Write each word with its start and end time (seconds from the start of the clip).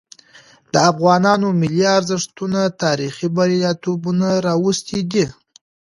د 0.73 0.75
افغانانو 0.91 1.47
ملي 1.61 1.85
ارزښتونه 1.97 2.61
تاريخي 2.83 3.27
برياليتوبونه 3.37 4.27
راوستي 4.47 4.99
دي. 5.11 5.25